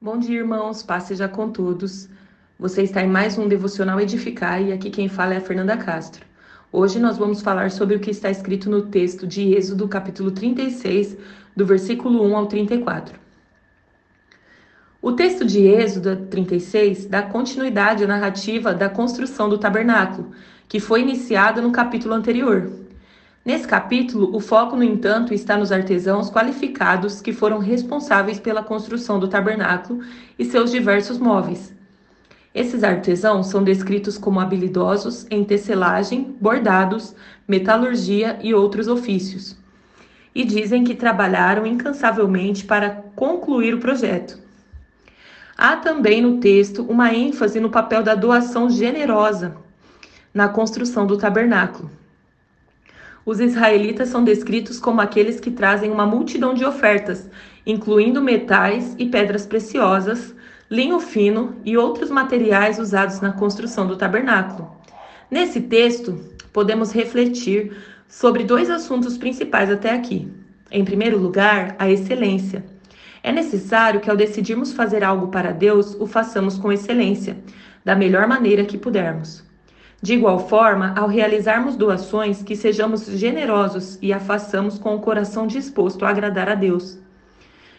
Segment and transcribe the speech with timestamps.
[0.00, 0.80] Bom dia, irmãos.
[0.80, 2.08] Paz seja com todos.
[2.56, 6.24] Você está em mais um Devocional Edificar e aqui quem fala é a Fernanda Castro.
[6.70, 11.16] Hoje nós vamos falar sobre o que está escrito no texto de Êxodo, capítulo 36,
[11.56, 13.18] do versículo 1 ao 34.
[15.02, 20.30] O texto de Êxodo 36 dá continuidade à narrativa da construção do tabernáculo,
[20.68, 22.70] que foi iniciada no capítulo anterior.
[23.48, 29.18] Nesse capítulo, o foco, no entanto, está nos artesãos qualificados que foram responsáveis pela construção
[29.18, 30.02] do tabernáculo
[30.38, 31.74] e seus diversos móveis.
[32.54, 37.14] Esses artesãos são descritos como habilidosos em tecelagem, bordados,
[37.48, 39.56] metalurgia e outros ofícios.
[40.34, 44.38] E dizem que trabalharam incansavelmente para concluir o projeto.
[45.56, 49.56] Há também no texto uma ênfase no papel da doação generosa
[50.34, 51.97] na construção do tabernáculo.
[53.28, 57.28] Os israelitas são descritos como aqueles que trazem uma multidão de ofertas,
[57.66, 60.34] incluindo metais e pedras preciosas,
[60.70, 64.74] linho fino e outros materiais usados na construção do tabernáculo.
[65.30, 66.18] Nesse texto,
[66.54, 67.76] podemos refletir
[68.08, 70.32] sobre dois assuntos principais até aqui.
[70.70, 72.64] Em primeiro lugar, a excelência.
[73.22, 77.36] É necessário que, ao decidirmos fazer algo para Deus, o façamos com excelência,
[77.84, 79.46] da melhor maneira que pudermos.
[80.00, 85.46] De igual forma, ao realizarmos doações, que sejamos generosos e a façamos com o coração
[85.46, 86.98] disposto a agradar a Deus.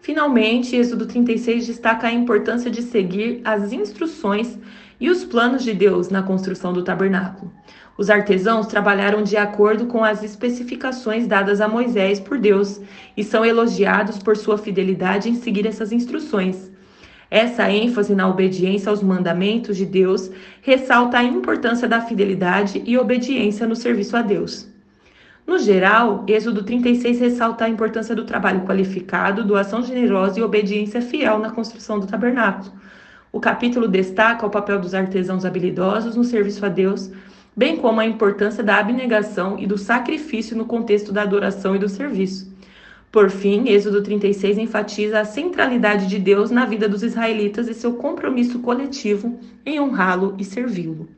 [0.00, 4.58] Finalmente, Êxodo 36 destaca a importância de seguir as instruções
[4.98, 7.52] e os planos de Deus na construção do tabernáculo.
[7.96, 12.80] Os artesãos trabalharam de acordo com as especificações dadas a Moisés por Deus
[13.16, 16.69] e são elogiados por sua fidelidade em seguir essas instruções.
[17.30, 23.68] Essa ênfase na obediência aos mandamentos de Deus ressalta a importância da fidelidade e obediência
[23.68, 24.68] no serviço a Deus.
[25.46, 31.38] No geral, Êxodo 36 ressalta a importância do trabalho qualificado, doação generosa e obediência fiel
[31.38, 32.72] na construção do tabernáculo.
[33.32, 37.12] O capítulo destaca o papel dos artesãos habilidosos no serviço a Deus,
[37.56, 41.88] bem como a importância da abnegação e do sacrifício no contexto da adoração e do
[41.88, 42.49] serviço.
[43.10, 47.94] Por fim, Êxodo 36 enfatiza a centralidade de Deus na vida dos israelitas e seu
[47.94, 51.08] compromisso coletivo em honrá-lo e servi-lo.